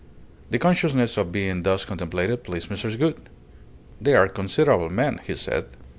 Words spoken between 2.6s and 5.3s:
Mrs. Gould. "They are considerable men,"